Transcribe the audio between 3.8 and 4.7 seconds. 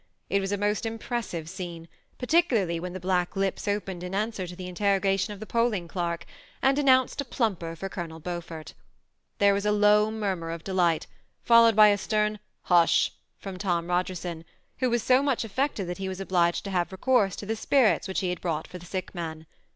in answer to the